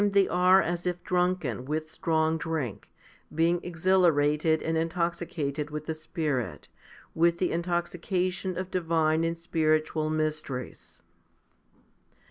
HOMILY 0.01 0.13
XVIII 0.23 0.29
155 0.29 0.47
are 0.47 0.73
as 0.73 0.87
if 0.87 1.03
drunken 1.03 1.65
with 1.65 1.91
strong 1.91 2.37
drink, 2.39 2.89
being 3.35 3.59
exhilarated 3.61 4.63
and 4.63 4.75
intoxicated 4.75 5.69
with 5.69 5.85
the 5.85 5.93
Spirit, 5.93 6.69
with 7.13 7.37
the 7.37 7.51
intoxication 7.51 8.57
of 8.57 8.71
divine 8.71 9.23
and 9.23 9.37
spiritual 9.37 10.09
mysteries. 10.09 11.03